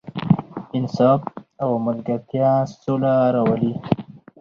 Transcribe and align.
انصاف 0.77 1.21
او 1.63 1.71
ملګرتیا 1.85 2.51
سوله 2.81 3.13
راولي. 3.33 3.73